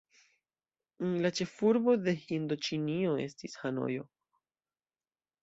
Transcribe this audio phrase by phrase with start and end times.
[1.25, 4.09] La ĉefurbo de Hindoĉinio estis Hanojo.